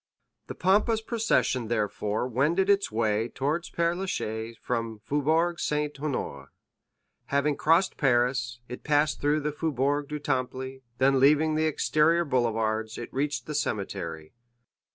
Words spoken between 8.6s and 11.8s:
it passed through the Faubourg du Temple, then leaving the